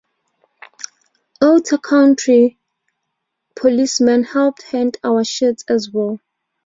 Ottawa 1.43 1.79
County 1.79 2.57
policemen 3.55 4.23
helped 4.23 4.63
hand 4.63 4.97
out 5.03 5.27
shirts 5.27 5.63
as 5.69 5.91
well. 5.91 6.19